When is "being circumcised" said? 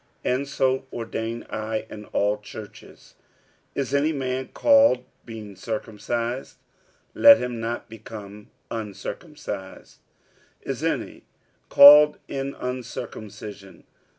5.27-6.57